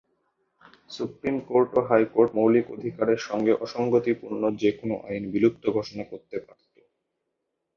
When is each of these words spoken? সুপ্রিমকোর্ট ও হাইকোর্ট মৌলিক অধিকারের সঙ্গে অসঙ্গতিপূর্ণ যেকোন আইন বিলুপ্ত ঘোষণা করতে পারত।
সুপ্রিমকোর্ট 0.91 1.69
ও 1.73 1.89
হাইকোর্ট 1.89 2.29
মৌলিক 2.35 2.65
অধিকারের 2.69 3.19
সঙ্গে 3.29 3.53
অসঙ্গতিপূর্ণ 3.65 4.41
যেকোন 4.61 4.89
আইন 5.07 5.23
বিলুপ্ত 5.33 5.63
ঘোষণা 5.77 6.03
করতে 6.11 6.37
পারত। 6.39 6.73